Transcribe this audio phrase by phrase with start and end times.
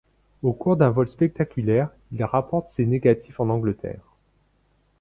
[0.41, 4.15] Au cours d'un vol spectaculaire, il rapporte ses négatifs en Angleterre.